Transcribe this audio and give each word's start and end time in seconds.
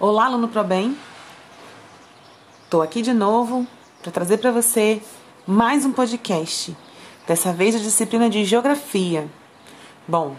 Olá, 0.00 0.26
aluno 0.26 0.46
ProBem. 0.46 0.96
Estou 2.62 2.82
aqui 2.82 3.02
de 3.02 3.12
novo 3.12 3.66
para 4.00 4.12
trazer 4.12 4.38
para 4.38 4.52
você 4.52 5.02
mais 5.44 5.84
um 5.84 5.90
podcast. 5.90 6.76
Dessa 7.26 7.52
vez 7.52 7.74
a 7.74 7.80
disciplina 7.80 8.30
de 8.30 8.44
Geografia. 8.44 9.28
Bom, 10.06 10.36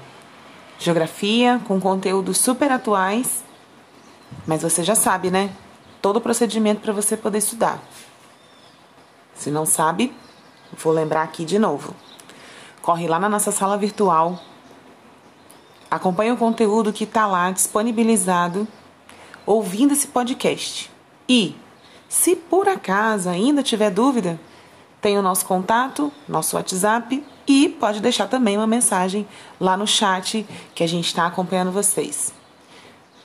Geografia 0.80 1.60
com 1.68 1.78
conteúdos 1.78 2.38
super 2.38 2.72
atuais, 2.72 3.44
mas 4.48 4.62
você 4.62 4.82
já 4.82 4.96
sabe, 4.96 5.30
né? 5.30 5.54
Todo 6.02 6.16
o 6.16 6.22
procedimento 6.22 6.80
para 6.80 6.94
você 6.94 7.18
poder 7.18 7.40
estudar. 7.40 7.84
Se 9.36 9.52
não 9.52 9.66
sabe, 9.66 10.16
vou 10.82 10.94
lembrar 10.94 11.24
aqui 11.24 11.44
de 11.44 11.60
novo. 11.60 11.94
Corre 12.82 13.10
lá 13.10 13.20
na 13.20 13.28
nossa 13.28 13.52
sala 13.52 13.78
virtual. 13.78 14.40
Acompanhe 15.92 16.32
o 16.32 16.38
conteúdo 16.38 16.94
que 16.94 17.04
está 17.04 17.28
lá 17.28 17.52
disponibilizado 17.52 18.66
ouvindo 19.50 19.94
esse 19.94 20.06
podcast. 20.06 20.92
E, 21.28 21.56
se 22.08 22.36
por 22.36 22.70
acaso 22.70 23.28
ainda 23.28 23.64
tiver 23.64 23.90
dúvida, 23.90 24.40
tem 25.02 25.18
o 25.18 25.24
nosso 25.24 25.44
contato, 25.44 26.14
nosso 26.28 26.56
WhatsApp 26.56 27.26
e 27.48 27.68
pode 27.68 28.00
deixar 28.00 28.28
também 28.28 28.58
uma 28.58 28.68
mensagem 28.68 29.28
lá 29.60 29.76
no 29.76 29.88
chat 29.88 30.46
que 30.76 30.84
a 30.84 30.88
gente 30.88 31.08
está 31.08 31.26
acompanhando 31.26 31.72
vocês. 31.72 32.32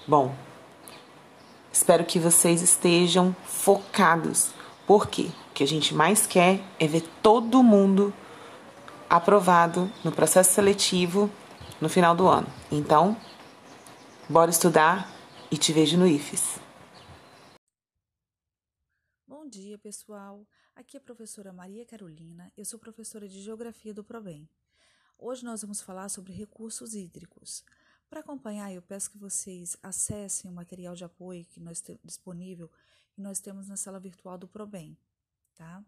Bom, 0.09 0.35
espero 1.71 2.05
que 2.05 2.19
vocês 2.19 2.63
estejam 2.63 3.37
focados. 3.45 4.49
Por 4.87 5.09
quê? 5.09 5.27
O 5.51 5.53
que 5.53 5.63
a 5.63 5.69
gente 5.69 5.95
mais 5.95 6.27
quer 6.27 6.61
é 6.81 6.87
ver 6.87 7.03
todo 7.23 7.63
mundo 7.63 8.15
aprovado 9.11 9.93
no 10.03 10.11
processo 10.11 10.55
seletivo 10.55 11.29
no 11.83 11.91
final 11.91 12.15
do 12.15 12.27
ano. 12.27 12.47
Então, 12.73 13.15
bora 14.27 14.51
estudar 14.51 15.14
e 15.55 15.57
te 15.57 15.73
vejo 15.73 15.97
no 15.97 16.05
IFES. 16.05 16.59
Bom 19.25 19.49
dia, 19.49 19.79
pessoal. 19.79 20.45
Aqui 20.75 20.97
é 20.97 20.99
a 20.99 21.01
professora 21.01 21.53
Maria 21.53 21.87
Carolina. 21.87 22.53
Eu 22.57 22.65
sou 22.65 22.77
professora 22.77 23.29
de 23.29 23.41
Geografia 23.41 23.95
do 23.95 24.03
ProBem. 24.03 24.49
Hoje 25.17 25.45
nós 25.45 25.63
vamos 25.63 25.81
falar 25.81 26.09
sobre 26.09 26.33
recursos 26.33 26.93
hídricos. 26.93 27.65
Para 28.11 28.19
acompanhar, 28.19 28.73
eu 28.73 28.83
peço 28.83 29.09
que 29.13 29.17
vocês 29.17 29.77
acessem 29.81 30.51
o 30.51 30.55
material 30.55 30.97
de 30.97 31.05
apoio 31.05 31.45
que 31.45 31.61
nós 31.61 31.81
temos 31.81 32.03
disponível 32.03 32.69
e 33.17 33.23
nós 33.23 33.39
temos 33.39 33.69
na 33.69 33.77
sala 33.77 34.01
virtual 34.01 34.37
do 34.37 34.49
ProBem, 34.49 34.99
tá? 35.55 35.85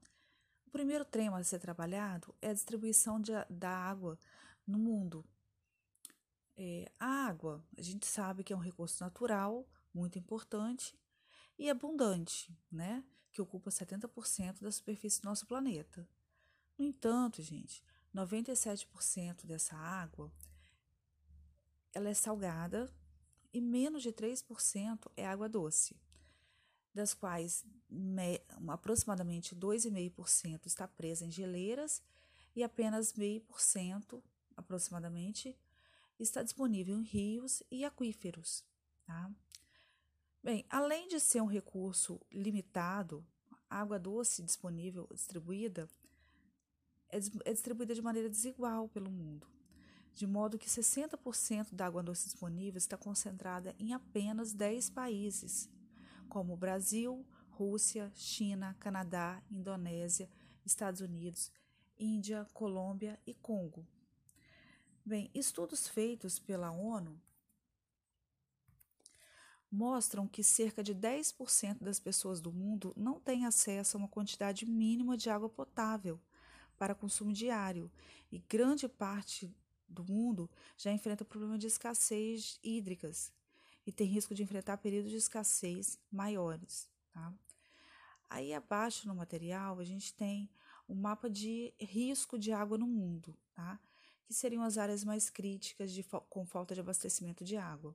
O 0.64 0.70
primeiro 0.70 1.04
tema 1.04 1.38
a 1.38 1.42
ser 1.42 1.58
trabalhado 1.58 2.32
é 2.40 2.50
a 2.50 2.54
distribuição 2.54 3.20
de, 3.20 3.32
da 3.50 3.70
água 3.70 4.16
no 4.64 4.78
mundo, 4.78 5.24
é, 6.56 6.90
a 6.98 7.26
água, 7.26 7.64
a 7.76 7.82
gente 7.82 8.06
sabe 8.06 8.42
que 8.42 8.52
é 8.52 8.56
um 8.56 8.60
recurso 8.60 9.02
natural 9.02 9.68
muito 9.92 10.18
importante 10.18 10.98
e 11.58 11.68
abundante, 11.68 12.56
né? 12.70 13.04
Que 13.32 13.42
ocupa 13.42 13.70
70% 13.70 14.60
da 14.60 14.70
superfície 14.70 15.20
do 15.20 15.26
nosso 15.26 15.46
planeta. 15.46 16.08
No 16.78 16.84
entanto, 16.84 17.42
gente, 17.42 17.84
97% 18.14 19.46
dessa 19.46 19.76
água 19.76 20.32
ela 21.92 22.10
é 22.10 22.14
salgada 22.14 22.92
e 23.52 23.60
menos 23.60 24.02
de 24.02 24.12
3% 24.12 25.10
é 25.16 25.26
água 25.26 25.48
doce, 25.48 25.96
das 26.92 27.14
quais 27.14 27.64
me, 27.88 28.38
aproximadamente 28.68 29.56
2,5% 29.56 30.66
está 30.66 30.86
presa 30.86 31.24
em 31.24 31.30
geleiras 31.30 32.02
e 32.54 32.62
apenas 32.62 33.14
0,5% 33.14 34.22
aproximadamente 34.56 35.56
está 36.18 36.42
disponível 36.42 36.98
em 36.98 37.02
rios 37.02 37.62
e 37.70 37.84
aquíferos. 37.84 38.64
Tá? 39.04 39.30
Bem, 40.42 40.64
além 40.68 41.08
de 41.08 41.18
ser 41.20 41.40
um 41.40 41.46
recurso 41.46 42.20
limitado, 42.30 43.26
a 43.68 43.80
água 43.80 43.98
doce 43.98 44.42
disponível, 44.42 45.08
distribuída, 45.12 45.88
é, 47.10 47.18
é 47.44 47.52
distribuída 47.52 47.94
de 47.94 48.02
maneira 48.02 48.28
desigual 48.28 48.88
pelo 48.88 49.10
mundo, 49.10 49.46
de 50.14 50.26
modo 50.26 50.58
que 50.58 50.68
60% 50.68 51.74
da 51.74 51.86
água 51.86 52.02
doce 52.02 52.24
disponível 52.24 52.78
está 52.78 52.96
concentrada 52.96 53.74
em 53.78 53.92
apenas 53.92 54.52
10 54.52 54.90
países, 54.90 55.68
como 56.28 56.56
Brasil, 56.56 57.26
Rússia, 57.50 58.10
China, 58.14 58.76
Canadá, 58.78 59.42
Indonésia, 59.50 60.28
Estados 60.64 61.00
Unidos, 61.00 61.50
Índia, 61.98 62.46
Colômbia 62.52 63.18
e 63.26 63.34
Congo. 63.34 63.86
Bem, 65.08 65.30
estudos 65.32 65.86
feitos 65.86 66.40
pela 66.40 66.72
ONU 66.72 67.16
mostram 69.70 70.26
que 70.26 70.42
cerca 70.42 70.82
de 70.82 70.92
10% 70.92 71.84
das 71.84 72.00
pessoas 72.00 72.40
do 72.40 72.52
mundo 72.52 72.92
não 72.96 73.20
têm 73.20 73.46
acesso 73.46 73.96
a 73.96 74.00
uma 74.00 74.08
quantidade 74.08 74.66
mínima 74.66 75.16
de 75.16 75.30
água 75.30 75.48
potável 75.48 76.20
para 76.76 76.92
consumo 76.92 77.32
diário 77.32 77.88
e 78.32 78.40
grande 78.48 78.88
parte 78.88 79.54
do 79.88 80.02
mundo 80.02 80.50
já 80.76 80.90
enfrenta 80.90 81.24
problema 81.24 81.56
de 81.56 81.68
escassez 81.68 82.58
hídricas 82.60 83.32
e 83.86 83.92
tem 83.92 84.08
risco 84.08 84.34
de 84.34 84.42
enfrentar 84.42 84.76
períodos 84.78 85.12
de 85.12 85.18
escassez 85.18 86.00
maiores. 86.10 86.90
Tá? 87.12 87.32
Aí 88.28 88.52
abaixo 88.52 89.06
no 89.06 89.14
material 89.14 89.78
a 89.78 89.84
gente 89.84 90.12
tem 90.12 90.50
o 90.88 90.94
um 90.94 90.96
mapa 90.96 91.30
de 91.30 91.72
risco 91.78 92.36
de 92.36 92.50
água 92.50 92.76
no 92.76 92.88
mundo. 92.88 93.38
Tá? 93.54 93.78
Que 94.26 94.34
seriam 94.34 94.62
as 94.62 94.76
áreas 94.76 95.04
mais 95.04 95.30
críticas 95.30 95.92
de, 95.92 96.02
com 96.28 96.44
falta 96.44 96.74
de 96.74 96.80
abastecimento 96.80 97.44
de 97.44 97.56
água. 97.56 97.94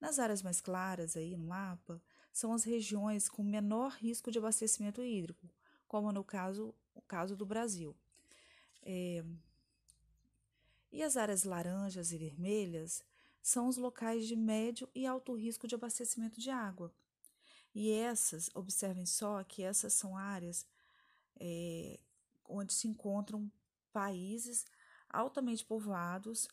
Nas 0.00 0.18
áreas 0.18 0.42
mais 0.42 0.60
claras 0.60 1.16
aí 1.16 1.36
no 1.36 1.44
mapa, 1.44 2.02
são 2.32 2.52
as 2.52 2.64
regiões 2.64 3.28
com 3.28 3.42
menor 3.42 3.92
risco 3.92 4.30
de 4.30 4.38
abastecimento 4.38 5.04
hídrico, 5.04 5.48
como 5.86 6.10
no 6.10 6.24
caso, 6.24 6.74
o 6.94 7.02
caso 7.02 7.36
do 7.36 7.44
Brasil. 7.44 7.94
É, 8.82 9.22
e 10.90 11.02
as 11.02 11.16
áreas 11.16 11.44
laranjas 11.44 12.12
e 12.12 12.18
vermelhas 12.18 13.04
são 13.42 13.68
os 13.68 13.76
locais 13.76 14.26
de 14.26 14.36
médio 14.36 14.88
e 14.94 15.06
alto 15.06 15.34
risco 15.34 15.68
de 15.68 15.74
abastecimento 15.74 16.40
de 16.40 16.50
água. 16.50 16.92
E 17.74 17.90
essas, 17.92 18.50
observem 18.54 19.06
só 19.06 19.44
que 19.44 19.62
essas 19.62 19.92
são 19.92 20.16
áreas 20.16 20.66
é, 21.38 22.00
onde 22.48 22.72
se 22.72 22.88
encontram 22.88 23.50
países 23.92 24.64
altamente 25.10 25.64
povoados, 25.64 26.48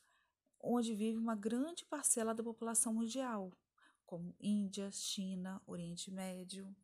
onde 0.59 0.95
vive 0.95 1.17
uma 1.17 1.35
grande 1.35 1.85
parcela 1.85 2.33
da 2.33 2.43
população 2.43 2.93
mundial, 2.93 3.51
como 4.05 4.35
Índia, 4.39 4.91
China, 4.91 5.61
Oriente 5.65 6.11
Médio. 6.11 6.75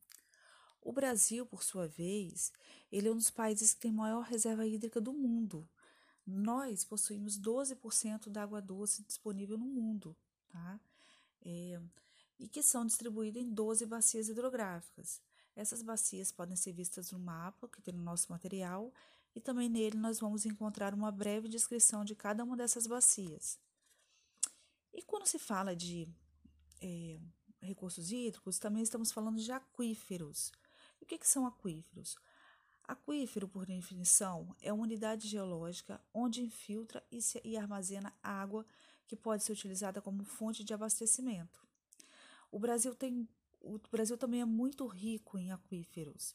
O 0.82 0.92
Brasil, 0.92 1.46
por 1.46 1.64
sua 1.64 1.88
vez, 1.88 2.52
ele 2.92 3.08
é 3.08 3.12
um 3.12 3.16
dos 3.16 3.32
países 3.32 3.74
que 3.74 3.82
tem 3.82 3.92
maior 3.92 4.22
reserva 4.22 4.66
hídrica 4.66 5.00
do 5.00 5.14
mundo. 5.14 5.68
Nós 6.26 6.84
possuímos 6.84 7.40
12% 7.40 8.30
da 8.30 8.44
água 8.44 8.62
doce 8.62 9.04
disponível 9.04 9.58
no 9.58 9.66
mundo, 9.66 10.16
tá? 10.50 10.80
É, 11.42 11.80
e 12.40 12.48
que 12.48 12.62
são 12.62 12.86
distribuídas 12.86 13.42
em 13.42 13.50
12 13.50 13.86
bacias 13.86 14.30
hidrográficas. 14.30 15.22
Essas 15.56 15.82
bacias 15.82 16.32
podem 16.32 16.56
ser 16.56 16.74
vistas 16.74 17.12
no 17.12 17.20
mapa 17.20 17.68
que 17.68 17.82
tem 17.82 17.94
no 17.94 18.04
nosso 18.04 18.32
material 18.32 18.92
e 19.36 19.42
também 19.42 19.70
nele 19.70 19.98
nós 19.98 20.20
vamos 20.20 20.46
encontrar 20.46 20.94
uma 20.94 21.12
breve 21.12 21.48
descrição 21.48 22.06
de 22.06 22.16
cada 22.16 22.44
uma 22.44 22.56
dessas 22.56 22.88
bacias. 22.88 23.60
E 24.94 25.02
quando 25.02 25.26
se 25.26 25.40
fala 25.40 25.76
de 25.76 26.08
é, 26.82 27.20
recursos 27.62 28.12
hídricos, 28.12 28.60
também 28.60 28.84
estamos 28.84 29.12
falando 29.12 29.40
de 29.40 29.52
aquíferos. 29.52 30.52
E 31.02 31.04
o 31.04 31.08
que, 31.08 31.18
que 31.18 31.28
são 31.28 31.48
aquíferos? 31.48 32.16
Aquífero, 32.86 33.48
por 33.48 33.66
definição, 33.66 34.56
é 34.62 34.72
uma 34.72 34.84
unidade 34.84 35.28
geológica 35.28 36.02
onde 36.14 36.42
infiltra 36.42 37.04
e, 37.12 37.22
se, 37.22 37.42
e 37.44 37.58
armazena 37.58 38.14
água 38.22 38.66
que 39.08 39.16
pode 39.16 39.44
ser 39.44 39.54
utilizada 39.54 40.02
como 40.02 40.24
fonte 40.24 40.64
de 40.64 40.74
abastecimento. 40.74 41.66
O 42.52 42.60
Brasil, 42.60 42.94
tem, 42.94 43.28
o 43.62 43.80
Brasil 43.92 44.18
também 44.18 44.42
é 44.42 44.46
muito 44.46 44.86
rico 44.86 45.40
em 45.40 45.52
aquíferos. 45.52 46.34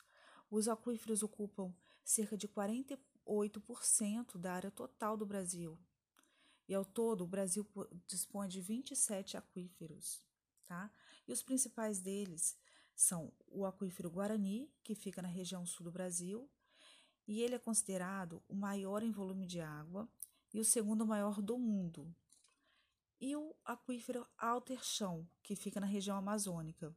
Os 0.51 0.69
aquíferos 0.69 1.23
ocupam 1.23 1.73
cerca 2.09 2.39
de 2.39 2.49
48% 2.49 4.39
da 4.39 4.55
área 4.55 4.71
total 4.71 5.15
do 5.15 5.27
Brasil. 5.27 5.79
E 6.67 6.75
ao 6.75 6.83
todo, 6.83 7.23
o 7.23 7.27
Brasil 7.27 7.67
dispõe 8.07 8.49
de 8.49 8.63
27 8.63 9.37
aquíferos, 9.37 10.25
tá? 10.67 10.91
E 11.27 11.33
os 11.33 11.43
principais 11.43 12.01
deles 12.01 12.57
são 12.97 13.31
o 13.47 13.67
aquífero 13.67 14.11
Guarani, 14.11 14.73
que 14.83 14.95
fica 14.95 15.21
na 15.21 15.29
região 15.29 15.67
sul 15.67 15.85
do 15.85 15.93
Brasil, 15.93 16.51
e 17.27 17.43
ele 17.43 17.55
é 17.55 17.59
considerado 17.59 18.43
o 18.49 18.55
maior 18.55 19.03
em 19.03 19.11
volume 19.11 19.47
de 19.47 19.61
água 19.61 20.09
e 20.53 20.59
o 20.59 20.65
segundo 20.65 21.07
maior 21.07 21.43
do 21.43 21.59
mundo. 21.59 22.15
E 23.21 23.37
o 23.37 23.55
aquífero 23.67 24.27
Alterchão, 24.39 25.29
que 25.43 25.55
fica 25.55 25.79
na 25.79 25.87
região 25.87 26.17
amazônica. 26.17 26.97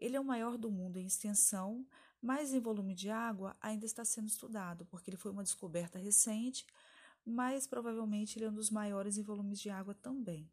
Ele 0.00 0.16
é 0.16 0.20
o 0.20 0.24
maior 0.24 0.56
do 0.56 0.70
mundo 0.70 0.98
em 0.98 1.06
extensão, 1.06 1.86
mas 2.20 2.52
em 2.52 2.60
volume 2.60 2.94
de 2.94 3.10
água 3.10 3.56
ainda 3.60 3.86
está 3.86 4.04
sendo 4.04 4.28
estudado, 4.28 4.86
porque 4.86 5.10
ele 5.10 5.16
foi 5.16 5.30
uma 5.30 5.42
descoberta 5.42 5.98
recente, 5.98 6.66
mas 7.24 7.66
provavelmente 7.66 8.38
ele 8.38 8.46
é 8.46 8.48
um 8.48 8.54
dos 8.54 8.70
maiores 8.70 9.16
em 9.16 9.22
volumes 9.22 9.60
de 9.60 9.70
água 9.70 9.94
também. 9.94 10.50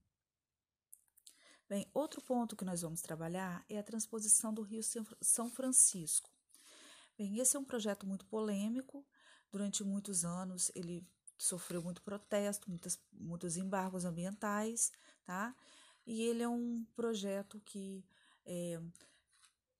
Bem, 1.69 1.85
outro 1.93 2.21
ponto 2.21 2.55
que 2.55 2.63
nós 2.63 2.81
vamos 2.81 3.01
trabalhar 3.01 3.65
é 3.67 3.77
a 3.77 3.83
transposição 3.83 4.53
do 4.53 4.61
Rio 4.61 4.81
São 5.21 5.49
Francisco. 5.49 6.29
Bem, 7.17 7.39
esse 7.39 7.57
é 7.57 7.59
um 7.59 7.65
projeto 7.65 8.07
muito 8.07 8.25
polêmico. 8.25 9.05
Durante 9.51 9.83
muitos 9.83 10.23
anos 10.23 10.71
ele 10.75 11.05
sofreu 11.37 11.81
muito 11.81 12.01
protesto, 12.01 12.69
muitas, 12.69 12.99
muitos 13.11 13.57
embargos 13.57 14.05
ambientais, 14.05 14.91
tá? 15.25 15.55
E 16.05 16.21
ele 16.21 16.41
é 16.41 16.47
um 16.47 16.85
projeto 16.95 17.59
que 17.65 18.05
é, 18.45 18.79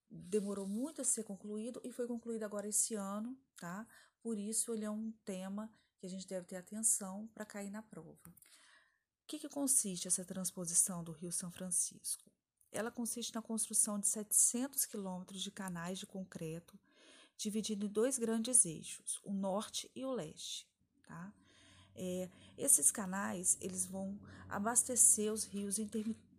demorou 0.10 0.68
muito 0.68 1.02
a 1.02 1.06
ser 1.06 1.24
concluído 1.24 1.82
e 1.84 1.92
foi 1.92 2.08
concluído 2.08 2.44
agora 2.44 2.68
esse 2.68 2.96
ano, 2.96 3.38
tá? 3.56 3.86
Por 4.22 4.38
isso 4.38 4.74
ele 4.74 4.86
é 4.86 4.90
um 4.90 5.12
tema 5.26 5.72
que 5.98 6.06
a 6.06 6.10
gente 6.10 6.28
deve 6.28 6.46
ter 6.46 6.56
atenção 6.56 7.28
para 7.34 7.46
cair 7.46 7.72
na 7.72 7.82
prova. 7.82 8.30
O 8.30 9.28
que, 9.28 9.40
que 9.40 9.50
consiste 9.50 10.08
essa 10.08 10.24
transposição 10.24 11.04
do 11.04 11.12
Rio 11.12 11.32
São 11.32 11.52
Francisco? 11.52 12.32
Ela 12.72 12.92
consiste 12.92 13.34
na 13.34 13.42
construção 13.42 14.00
de 14.00 14.08
700 14.08 14.86
quilômetros 14.86 15.42
de 15.42 15.52
canais 15.52 16.00
de 16.00 16.06
concreto, 16.06 16.80
dividido 17.38 17.86
em 17.86 17.90
dois 17.90 18.18
grandes 18.18 18.66
eixos, 18.66 19.20
o 19.24 19.34
norte 19.34 19.92
e 19.96 20.04
o 20.04 20.12
leste, 20.12 20.68
tá? 21.04 21.34
É, 21.96 22.30
esses 22.58 22.92
canais 22.92 23.58
eles 23.60 23.86
vão 23.86 24.20
abastecer 24.48 25.32
os 25.34 25.44
rios, 25.44 25.78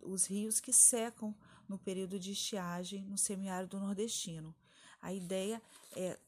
os 0.03 0.27
rios 0.27 0.61
que 0.61 0.73
secam 0.73 1.35
no 1.69 1.79
período 1.79 2.19
de 2.19 2.33
estiagem 2.33 3.05
no 3.05 3.19
semiárido 3.19 3.79
nordestino. 3.79 4.55
A 5.01 5.13
ideia 5.13 5.63
é 5.95 6.19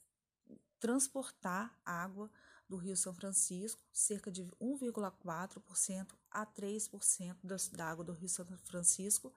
transportar 0.78 1.76
água 1.84 2.30
do 2.68 2.76
Rio 2.76 2.96
São 2.96 3.12
Francisco, 3.12 3.82
cerca 3.92 4.30
de 4.30 4.44
1,4% 4.60 6.14
a 6.30 6.46
3% 6.46 7.76
da 7.76 7.90
água 7.90 8.04
do 8.04 8.12
Rio 8.12 8.28
São 8.28 8.46
Francisco, 8.64 9.32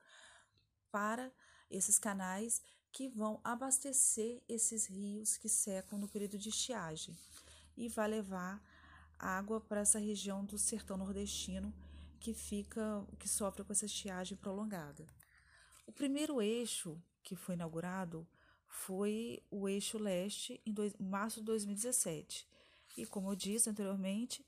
para 0.90 1.32
esses 1.68 1.98
canais 1.98 2.62
que 2.92 3.08
vão 3.08 3.40
abastecer 3.42 4.40
esses 4.48 4.86
rios 4.86 5.36
que 5.36 5.48
secam 5.48 5.98
no 5.98 6.08
período 6.08 6.38
de 6.38 6.48
estiagem 6.48 7.18
e 7.76 7.88
vai 7.88 8.06
levar 8.06 8.62
água 9.18 9.60
para 9.60 9.80
essa 9.80 9.98
região 9.98 10.44
do 10.44 10.56
sertão 10.56 10.96
nordestino 10.96 11.74
que 12.20 12.32
fica 12.32 13.04
que 13.18 13.28
sofre 13.28 13.64
com 13.64 13.72
essa 13.72 13.86
estiagem 13.86 14.38
prolongada. 14.38 15.04
O 15.86 15.92
primeiro 15.92 16.40
eixo 16.40 17.00
que 17.22 17.36
foi 17.36 17.54
inaugurado 17.54 18.26
foi 18.66 19.42
o 19.50 19.68
eixo 19.68 19.98
leste 19.98 20.60
em 20.66 20.72
dois, 20.72 20.94
março 20.98 21.40
de 21.40 21.46
2017. 21.46 22.46
E 22.96 23.06
como 23.06 23.30
eu 23.30 23.36
disse 23.36 23.70
anteriormente, 23.70 24.44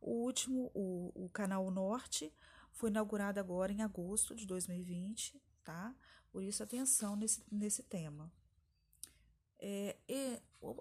o 0.00 0.10
último, 0.10 0.70
o, 0.74 1.12
o 1.14 1.28
canal 1.28 1.70
norte, 1.70 2.32
foi 2.72 2.90
inaugurado 2.90 3.38
agora 3.38 3.72
em 3.72 3.82
agosto 3.82 4.34
de 4.34 4.46
2020, 4.46 5.40
tá? 5.64 5.94
Por 6.30 6.42
isso, 6.42 6.62
atenção 6.62 7.16
nesse, 7.16 7.42
nesse 7.50 7.82
tema. 7.82 8.32
É, 9.58 9.96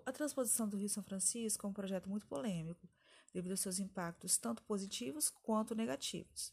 a 0.06 0.12
transposição 0.12 0.70
do 0.70 0.78
Rio 0.78 0.88
São 0.88 1.04
Francisco 1.04 1.66
é 1.66 1.70
um 1.70 1.74
projeto 1.74 2.10
muito 2.10 2.26
polêmico, 2.28 2.88
devido 3.34 3.52
aos 3.52 3.60
seus 3.60 3.80
impactos 3.80 4.38
tanto 4.38 4.64
positivos 4.64 5.30
quanto 5.30 5.76
negativos. 5.76 6.52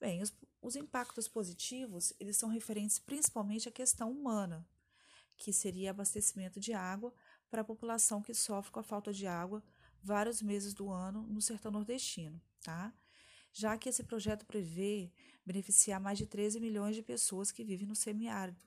Bem, 0.00 0.22
os, 0.22 0.34
os 0.60 0.76
impactos 0.76 1.28
positivos, 1.28 2.12
eles 2.18 2.36
são 2.36 2.48
referentes 2.48 2.98
principalmente 2.98 3.68
à 3.68 3.72
questão 3.72 4.10
humana, 4.10 4.66
que 5.36 5.52
seria 5.52 5.90
abastecimento 5.90 6.60
de 6.60 6.72
água 6.72 7.12
para 7.50 7.62
a 7.62 7.64
população 7.64 8.22
que 8.22 8.34
sofre 8.34 8.72
com 8.72 8.80
a 8.80 8.84
falta 8.84 9.12
de 9.12 9.26
água 9.26 9.62
vários 10.02 10.42
meses 10.42 10.74
do 10.74 10.90
ano 10.90 11.22
no 11.26 11.40
sertão 11.40 11.70
nordestino, 11.70 12.40
tá? 12.62 12.92
Já 13.52 13.78
que 13.78 13.88
esse 13.88 14.02
projeto 14.04 14.44
prevê 14.44 15.12
beneficiar 15.46 16.00
mais 16.00 16.18
de 16.18 16.26
13 16.26 16.60
milhões 16.60 16.96
de 16.96 17.02
pessoas 17.02 17.50
que 17.50 17.64
vivem 17.64 17.86
no 17.86 17.94
semiárido 17.94 18.60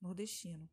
nordestino. 0.00 0.68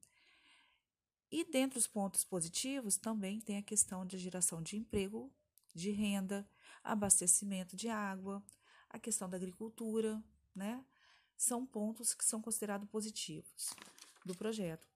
E 1.31 1.45
dentre 1.45 1.79
os 1.79 1.87
pontos 1.87 2.25
positivos 2.25 2.97
também 2.97 3.39
tem 3.39 3.57
a 3.57 3.63
questão 3.63 4.05
de 4.05 4.17
geração 4.17 4.61
de 4.61 4.75
emprego, 4.75 5.31
de 5.73 5.91
renda, 5.91 6.45
abastecimento 6.83 7.75
de 7.75 7.87
água, 7.87 8.43
a 8.91 8.99
questão 8.99 9.29
da 9.29 9.37
agricultura, 9.37 10.21
né? 10.53 10.85
São 11.37 11.65
pontos 11.65 12.13
que 12.13 12.23
são 12.23 12.41
considerados 12.41 12.87
positivos 12.89 13.71
do 14.23 14.35
projeto. 14.35 14.87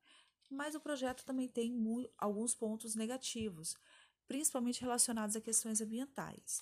Mas 0.49 0.75
o 0.75 0.79
projeto 0.79 1.25
também 1.25 1.47
tem 1.47 1.73
alguns 2.17 2.53
pontos 2.53 2.93
negativos, 2.95 3.75
principalmente 4.27 4.81
relacionados 4.81 5.35
a 5.35 5.41
questões 5.41 5.81
ambientais. 5.81 6.61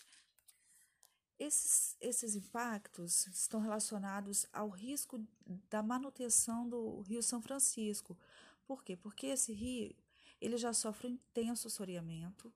Esses, 1.38 1.98
esses 2.00 2.36
impactos 2.36 3.28
estão 3.28 3.60
relacionados 3.60 4.46
ao 4.54 4.70
risco 4.70 5.26
da 5.70 5.84
manutenção 5.84 6.70
do 6.70 7.02
Rio 7.02 7.22
São 7.22 7.42
Francisco. 7.42 8.18
Por 8.66 8.84
quê? 8.84 8.96
Porque 8.96 9.28
esse 9.28 9.52
rio 9.52 9.94
ele 10.40 10.58
já 10.58 10.74
sofre 10.74 11.08
um 11.08 11.12
intenso 11.12 11.68
assoreamento, 11.68 12.54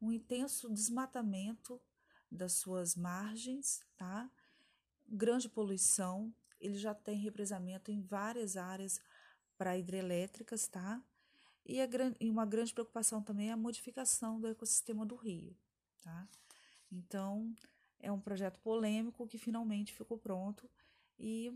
um 0.00 0.12
intenso 0.12 0.70
desmatamento 0.70 1.80
das 2.34 2.54
suas 2.54 2.96
margens, 2.96 3.80
tá? 3.96 4.30
Grande 5.06 5.48
poluição, 5.48 6.34
ele 6.60 6.76
já 6.76 6.94
tem 6.94 7.18
represamento 7.18 7.90
em 7.90 8.00
várias 8.00 8.56
áreas 8.56 9.00
para 9.56 9.78
hidrelétricas, 9.78 10.66
tá? 10.66 11.02
E, 11.64 11.80
a, 11.80 11.88
e 12.20 12.30
uma 12.30 12.44
grande 12.44 12.74
preocupação 12.74 13.22
também 13.22 13.48
é 13.48 13.52
a 13.52 13.56
modificação 13.56 14.40
do 14.40 14.48
ecossistema 14.48 15.06
do 15.06 15.14
rio, 15.14 15.56
tá? 16.00 16.28
Então, 16.90 17.54
é 17.98 18.12
um 18.12 18.20
projeto 18.20 18.60
polêmico 18.60 19.26
que 19.26 19.38
finalmente 19.38 19.94
ficou 19.94 20.18
pronto 20.18 20.70
e 21.18 21.50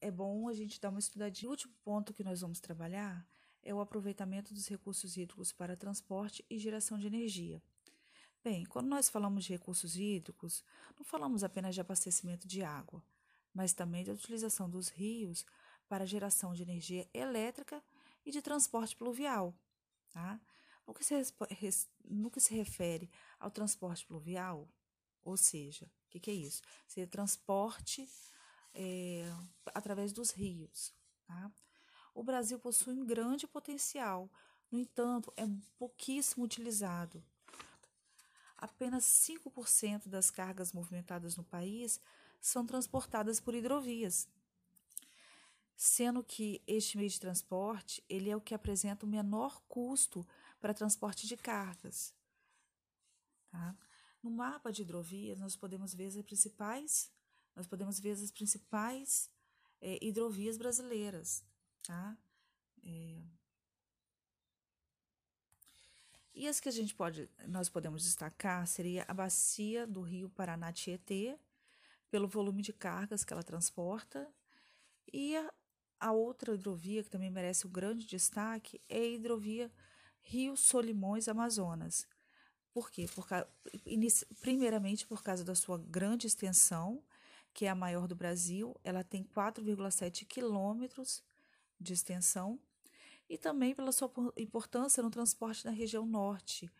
é 0.00 0.10
bom 0.10 0.48
a 0.48 0.52
gente 0.52 0.80
dar 0.80 0.90
uma 0.90 0.98
estudadinha. 0.98 1.48
O 1.48 1.52
último 1.52 1.74
ponto 1.84 2.12
que 2.12 2.24
nós 2.24 2.40
vamos 2.40 2.60
trabalhar 2.60 3.26
é 3.62 3.72
o 3.72 3.80
aproveitamento 3.80 4.52
dos 4.52 4.66
recursos 4.66 5.16
hídricos 5.16 5.52
para 5.52 5.76
transporte 5.76 6.44
e 6.50 6.58
geração 6.58 6.98
de 6.98 7.06
energia. 7.06 7.62
Bem, 8.44 8.66
quando 8.66 8.88
nós 8.88 9.08
falamos 9.08 9.46
de 9.46 9.54
recursos 9.54 9.96
hídricos, 9.96 10.62
não 10.98 11.02
falamos 11.02 11.42
apenas 11.42 11.74
de 11.74 11.80
abastecimento 11.80 12.46
de 12.46 12.62
água, 12.62 13.02
mas 13.54 13.72
também 13.72 14.04
da 14.04 14.12
utilização 14.12 14.68
dos 14.68 14.90
rios 14.90 15.46
para 15.88 16.04
geração 16.04 16.52
de 16.52 16.60
energia 16.60 17.08
elétrica 17.14 17.82
e 18.22 18.30
de 18.30 18.42
transporte 18.42 18.94
pluvial. 18.94 19.54
Tá? 20.10 20.38
No, 20.86 20.92
que 20.92 21.02
se, 21.02 21.14
no 22.04 22.30
que 22.30 22.38
se 22.38 22.54
refere 22.54 23.10
ao 23.40 23.50
transporte 23.50 24.04
pluvial, 24.04 24.68
ou 25.22 25.38
seja, 25.38 25.86
o 25.86 26.10
que, 26.10 26.20
que, 26.20 26.30
é 26.30 26.34
isso? 26.34 26.60
Seria 26.86 27.08
transporte 27.08 28.06
é, 28.74 29.24
através 29.74 30.12
dos 30.12 30.32
rios. 30.32 30.94
Tá? 31.26 31.50
O 32.14 32.22
Brasil 32.22 32.58
possui 32.58 32.92
um 32.92 33.06
grande 33.06 33.46
potencial, 33.46 34.30
no 34.70 34.78
entanto, 34.78 35.32
é 35.34 35.44
pouquíssimo 35.78 36.44
utilizado. 36.44 37.24
Apenas 38.64 39.04
5% 39.04 40.08
das 40.08 40.30
cargas 40.30 40.72
movimentadas 40.72 41.36
no 41.36 41.44
país 41.44 42.00
são 42.40 42.64
transportadas 42.64 43.38
por 43.38 43.54
hidrovias, 43.54 44.26
sendo 45.76 46.24
que 46.24 46.62
este 46.66 46.96
meio 46.96 47.10
de 47.10 47.20
transporte 47.20 48.02
ele 48.08 48.30
é 48.30 48.34
o 48.34 48.40
que 48.40 48.54
apresenta 48.54 49.04
o 49.04 49.08
menor 49.08 49.60
custo 49.68 50.26
para 50.58 50.72
transporte 50.72 51.26
de 51.26 51.36
cargas. 51.36 52.14
Tá? 53.50 53.76
No 54.22 54.30
mapa 54.30 54.72
de 54.72 54.80
hidrovias 54.80 55.38
nós 55.38 55.56
podemos 55.56 55.92
ver 55.92 56.06
as 56.06 56.22
principais, 56.22 57.12
nós 57.54 57.66
podemos 57.66 58.00
ver 58.00 58.12
as 58.12 58.30
principais 58.30 59.28
é, 59.78 59.98
hidrovias 60.00 60.56
brasileiras, 60.56 61.44
tá? 61.82 62.16
É... 62.82 63.22
E 66.34 66.48
as 66.48 66.58
que 66.58 66.68
a 66.68 66.72
gente 66.72 66.92
pode, 66.94 67.30
nós 67.46 67.68
podemos 67.68 68.02
destacar 68.02 68.66
seria 68.66 69.04
a 69.06 69.14
bacia 69.14 69.86
do 69.86 70.00
Rio 70.00 70.28
Paraná 70.28 70.72
Tietê, 70.72 71.38
pelo 72.10 72.26
volume 72.26 72.60
de 72.60 72.72
cargas 72.72 73.24
que 73.24 73.32
ela 73.32 73.42
transporta, 73.42 74.28
e 75.12 75.36
a, 75.36 75.54
a 76.00 76.12
outra 76.12 76.54
hidrovia 76.54 77.04
que 77.04 77.10
também 77.10 77.30
merece 77.30 77.66
um 77.66 77.70
grande 77.70 78.04
destaque 78.04 78.80
é 78.88 78.98
a 78.98 79.06
hidrovia 79.06 79.70
Rio 80.22 80.56
Solimões 80.56 81.28
Amazonas. 81.28 82.06
Por 82.72 82.90
quê? 82.90 83.06
Por, 83.14 83.28
primeiramente 84.40 85.06
por 85.06 85.22
causa 85.22 85.44
da 85.44 85.54
sua 85.54 85.78
grande 85.78 86.26
extensão, 86.26 87.00
que 87.52 87.66
é 87.66 87.68
a 87.68 87.74
maior 87.76 88.08
do 88.08 88.16
Brasil, 88.16 88.74
ela 88.82 89.04
tem 89.04 89.22
4,7 89.22 90.26
quilômetros 90.26 91.22
de 91.78 91.92
extensão, 91.92 92.58
e 93.28 93.38
também 93.38 93.74
pela 93.74 93.92
sua 93.92 94.10
importância 94.36 95.02
no 95.02 95.10
transporte 95.10 95.64
na 95.64 95.70
região 95.70 96.06
norte, 96.06 96.70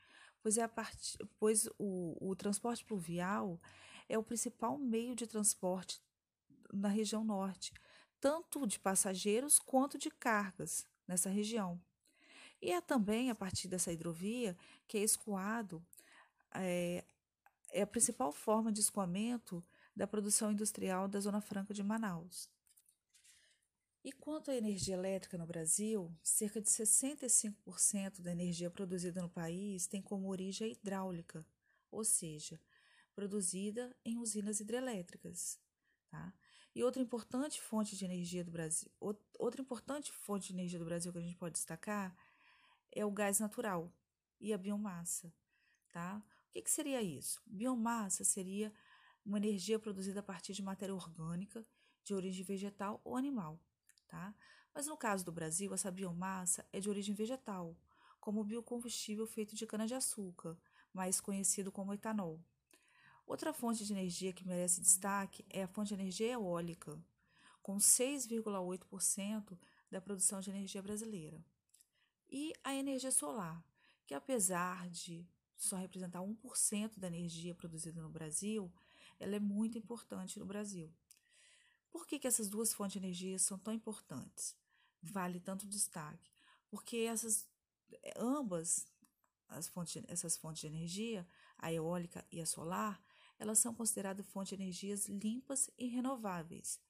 pois, 0.42 0.58
é 0.58 0.62
a 0.62 0.68
part... 0.68 1.16
pois 1.38 1.68
o, 1.78 2.16
o 2.20 2.36
transporte 2.36 2.84
pluvial 2.84 3.60
é 4.08 4.18
o 4.18 4.22
principal 4.22 4.78
meio 4.78 5.14
de 5.14 5.26
transporte 5.26 6.00
na 6.72 6.88
região 6.88 7.24
norte, 7.24 7.72
tanto 8.20 8.66
de 8.66 8.78
passageiros 8.78 9.58
quanto 9.58 9.98
de 9.98 10.10
cargas 10.10 10.86
nessa 11.06 11.30
região. 11.30 11.80
E 12.60 12.72
é 12.72 12.80
também 12.80 13.30
a 13.30 13.34
partir 13.34 13.68
dessa 13.68 13.92
hidrovia 13.92 14.56
que 14.86 14.98
é 14.98 15.02
escoado 15.02 15.84
é, 16.54 17.04
é 17.70 17.82
a 17.82 17.86
principal 17.86 18.32
forma 18.32 18.72
de 18.72 18.80
escoamento 18.80 19.62
da 19.94 20.06
produção 20.06 20.52
industrial 20.52 21.08
da 21.08 21.20
Zona 21.20 21.40
Franca 21.40 21.74
de 21.74 21.82
Manaus. 21.82 22.48
E 24.04 24.12
quanto 24.12 24.50
à 24.50 24.54
energia 24.54 24.92
elétrica 24.92 25.38
no 25.38 25.46
Brasil, 25.46 26.14
cerca 26.22 26.60
de 26.60 26.68
65% 26.68 28.20
da 28.20 28.32
energia 28.32 28.70
produzida 28.70 29.22
no 29.22 29.30
país 29.30 29.86
tem 29.86 30.02
como 30.02 30.28
origem 30.28 30.72
hidráulica, 30.72 31.42
ou 31.90 32.04
seja, 32.04 32.60
produzida 33.14 33.96
em 34.04 34.18
usinas 34.18 34.60
hidrelétricas. 34.60 35.58
Tá? 36.10 36.34
E 36.74 36.84
outra 36.84 37.00
importante 37.00 37.62
fonte 37.62 37.96
de 37.96 38.04
energia 38.04 38.44
do 38.44 38.50
Brasil, 38.50 38.92
outra 39.38 39.62
importante 39.62 40.12
fonte 40.12 40.48
de 40.48 40.52
energia 40.52 40.78
do 40.78 40.84
Brasil 40.84 41.10
que 41.10 41.18
a 41.18 41.22
gente 41.22 41.38
pode 41.38 41.54
destacar 41.54 42.14
é 42.92 43.06
o 43.06 43.10
gás 43.10 43.40
natural 43.40 43.90
e 44.38 44.52
a 44.52 44.58
biomassa. 44.58 45.32
Tá? 45.90 46.22
O 46.48 46.52
que, 46.52 46.60
que 46.60 46.70
seria 46.70 47.00
isso? 47.00 47.40
Biomassa 47.46 48.22
seria 48.22 48.70
uma 49.24 49.38
energia 49.38 49.78
produzida 49.78 50.20
a 50.20 50.22
partir 50.22 50.52
de 50.52 50.62
matéria 50.62 50.94
orgânica 50.94 51.66
de 52.02 52.12
origem 52.12 52.44
vegetal 52.44 53.00
ou 53.02 53.16
animal 53.16 53.58
tá? 54.08 54.34
Mas 54.74 54.86
no 54.86 54.96
caso 54.96 55.24
do 55.24 55.32
Brasil, 55.32 55.72
essa 55.72 55.90
biomassa 55.90 56.66
é 56.72 56.80
de 56.80 56.88
origem 56.88 57.14
vegetal, 57.14 57.76
como 58.20 58.40
o 58.40 58.44
biocombustível 58.44 59.26
feito 59.26 59.54
de 59.54 59.66
cana-de-açúcar, 59.66 60.56
mais 60.92 61.20
conhecido 61.20 61.70
como 61.70 61.92
etanol. 61.92 62.40
Outra 63.26 63.52
fonte 63.52 63.84
de 63.84 63.92
energia 63.92 64.32
que 64.32 64.46
merece 64.46 64.80
destaque 64.80 65.44
é 65.48 65.62
a 65.62 65.68
fonte 65.68 65.88
de 65.88 65.94
energia 65.94 66.32
eólica, 66.32 66.98
com 67.62 67.76
6,8% 67.76 69.58
da 69.90 70.00
produção 70.00 70.40
de 70.40 70.50
energia 70.50 70.82
brasileira. 70.82 71.42
E 72.28 72.52
a 72.62 72.74
energia 72.74 73.10
solar, 73.10 73.64
que 74.06 74.14
apesar 74.14 74.88
de 74.90 75.26
só 75.56 75.76
representar 75.76 76.20
1% 76.20 76.98
da 76.98 77.06
energia 77.06 77.54
produzida 77.54 78.02
no 78.02 78.10
Brasil, 78.10 78.70
ela 79.18 79.36
é 79.36 79.40
muito 79.40 79.78
importante 79.78 80.38
no 80.38 80.44
Brasil. 80.44 80.92
Por 81.94 82.08
que, 82.08 82.18
que 82.18 82.26
essas 82.26 82.48
duas 82.48 82.74
fontes 82.74 82.94
de 82.94 83.06
energia 83.06 83.38
são 83.38 83.56
tão 83.56 83.72
importantes? 83.72 84.56
Vale 85.00 85.38
tanto 85.38 85.64
destaque? 85.64 86.28
Porque 86.68 86.96
essas 86.96 87.48
ambas 88.16 88.88
as 89.48 89.68
fontes, 89.68 90.02
essas 90.08 90.36
fontes 90.36 90.62
de 90.62 90.66
energia, 90.66 91.24
a 91.56 91.72
eólica 91.72 92.26
e 92.32 92.40
a 92.40 92.46
solar, 92.46 93.00
elas 93.38 93.60
são 93.60 93.72
consideradas 93.72 94.26
fontes 94.26 94.48
de 94.48 94.64
energias 94.64 95.06
limpas 95.06 95.70
e 95.78 95.86
renováveis. 95.86 96.80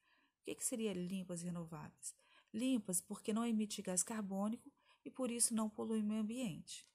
O 0.40 0.44
que, 0.44 0.54
que 0.54 0.64
seria 0.64 0.94
limpas 0.94 1.42
e 1.42 1.44
renováveis? 1.44 2.14
Limpas 2.50 3.02
porque 3.02 3.34
não 3.34 3.44
emite 3.44 3.82
gás 3.82 4.02
carbônico 4.02 4.72
e 5.04 5.10
por 5.10 5.30
isso 5.30 5.54
não 5.54 5.68
polui 5.68 6.00
o 6.00 6.04
meio 6.04 6.22
ambiente. 6.22 6.88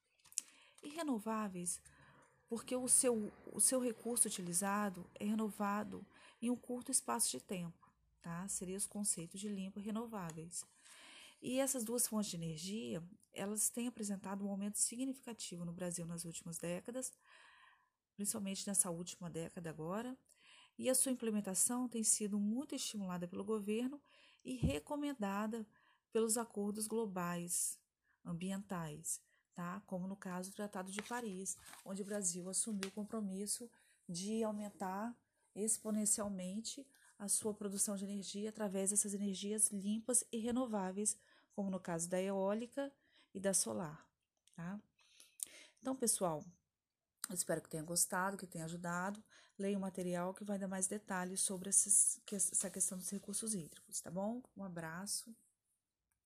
E 0.81 0.89
renováveis 0.89 1.79
porque 2.47 2.75
o 2.75 2.87
seu, 2.87 3.31
o 3.53 3.61
seu 3.61 3.79
recurso 3.79 4.27
utilizado 4.27 5.07
é 5.13 5.25
renovado 5.25 6.03
em 6.41 6.49
um 6.49 6.55
curto 6.55 6.91
espaço 6.91 7.29
de 7.29 7.39
tempo 7.39 7.78
tá? 8.21 8.47
Seriam 8.47 8.77
os 8.77 8.85
conceitos 8.85 9.39
de 9.39 9.49
limpo 9.49 9.79
e 9.79 9.83
renováveis. 9.83 10.65
E 11.41 11.59
essas 11.59 11.83
duas 11.83 12.05
fontes 12.05 12.31
de 12.31 12.37
energia, 12.37 13.01
elas 13.33 13.69
têm 13.69 13.87
apresentado 13.87 14.45
um 14.45 14.49
aumento 14.49 14.77
significativo 14.77 15.63
no 15.63 15.71
Brasil 15.71 16.05
nas 16.05 16.25
últimas 16.25 16.57
décadas, 16.57 17.11
principalmente 18.15 18.67
nessa 18.67 18.89
última 18.89 19.29
década 19.29 19.69
agora, 19.69 20.17
e 20.77 20.89
a 20.89 20.95
sua 20.95 21.11
implementação 21.11 21.87
tem 21.87 22.03
sido 22.03 22.39
muito 22.39 22.75
estimulada 22.75 23.27
pelo 23.27 23.43
governo 23.43 24.01
e 24.43 24.55
recomendada 24.55 25.67
pelos 26.11 26.37
acordos 26.37 26.87
globais 26.87 27.77
ambientais, 28.25 29.21
tá? 29.53 29.81
Como 29.85 30.07
no 30.07 30.15
caso 30.15 30.51
do 30.51 30.55
Tratado 30.55 30.91
de 30.91 31.01
Paris, 31.01 31.57
onde 31.85 32.01
o 32.01 32.05
Brasil 32.05 32.49
assumiu 32.49 32.89
o 32.89 32.91
compromisso 32.91 33.69
de 34.07 34.43
aumentar 34.43 35.15
exponencialmente 35.55 36.85
a 37.19 37.27
sua 37.27 37.53
produção 37.53 37.97
de 37.97 38.05
energia 38.05 38.49
através 38.49 38.91
dessas 38.91 39.13
energias 39.13 39.67
limpas 39.67 40.23
e 40.31 40.37
renováveis, 40.37 41.17
como 41.53 41.69
no 41.69 41.79
caso 41.79 42.09
da 42.09 42.19
eólica 42.19 42.91
e 43.33 43.39
da 43.39 43.53
solar. 43.53 44.09
Tá? 44.55 44.79
Então, 45.81 45.95
pessoal, 45.95 46.43
espero 47.29 47.61
que 47.61 47.69
tenha 47.69 47.83
gostado, 47.83 48.37
que 48.37 48.47
tenha 48.47 48.65
ajudado. 48.65 49.21
Leia 49.57 49.77
o 49.77 49.81
material 49.81 50.33
que 50.33 50.45
vai 50.45 50.57
dar 50.57 50.69
mais 50.69 50.87
detalhes 50.87 51.41
sobre 51.41 51.69
esses, 51.69 52.21
essa 52.31 52.69
questão 52.69 52.97
dos 52.97 53.09
recursos 53.09 53.53
hídricos, 53.53 53.99
tá 53.99 54.09
bom? 54.09 54.41
Um 54.55 54.63
abraço. 54.63 55.35